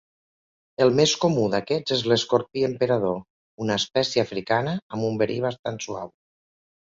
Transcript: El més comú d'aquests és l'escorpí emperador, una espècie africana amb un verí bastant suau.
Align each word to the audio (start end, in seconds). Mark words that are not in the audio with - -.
El 0.85 0.93
més 0.99 1.11
comú 1.23 1.41
d'aquests 1.55 1.93
és 1.95 2.01
l'escorpí 2.11 2.63
emperador, 2.69 3.21
una 3.65 3.77
espècie 3.83 4.25
africana 4.29 4.75
amb 4.97 5.07
un 5.11 5.23
verí 5.23 5.39
bastant 5.47 5.79
suau. 5.87 6.11